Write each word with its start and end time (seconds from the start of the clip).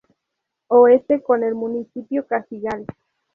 Oeste: 0.69 1.21
Con 1.21 1.43
el 1.43 1.53
Municipio 1.53 2.25
Cagigal. 2.25 2.87